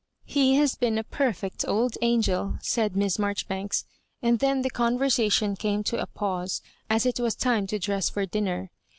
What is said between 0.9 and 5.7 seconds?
a perfect old angel," said Miss Marjoribanks; and then the conversation